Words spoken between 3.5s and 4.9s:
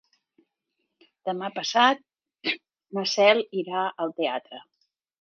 irà al teatre.